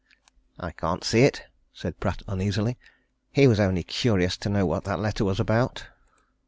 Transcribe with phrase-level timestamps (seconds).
[0.59, 1.43] "I can't see it,"
[1.73, 2.75] said Pratt uneasily.
[3.31, 5.85] "He was only curious to know what that letter was about."